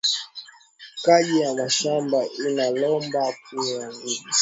Kaji 1.05 1.41
ya 1.41 1.53
mashamba 1.53 2.19
ina 2.47 2.69
lomba 2.71 3.33
kuya 3.49 3.79
na 3.79 3.87
nguvu 3.87 4.23
sana 4.33 4.37